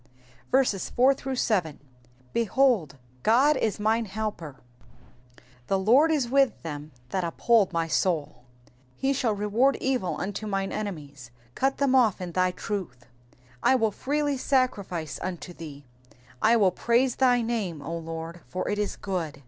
[0.49, 0.63] 4
[2.33, 4.55] Behold, God is mine helper:
[5.67, 8.41] the Lord is with them that uphold my soul.
[8.65, 13.01] 5 He shall reward evil unto mine enemies: cut them off in thy truth.
[13.01, 13.07] 6
[13.61, 15.85] I will freely sacrifice unto thee:
[16.41, 19.39] I will praise thy name, O Lord; for it is good.